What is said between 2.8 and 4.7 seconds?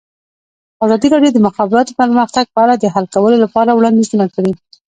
حل کولو لپاره وړاندیزونه کړي.